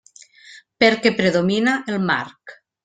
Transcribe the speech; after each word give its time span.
Perquè 0.85 1.13
predomina 1.21 1.79
el 1.95 2.05
marc. 2.11 2.61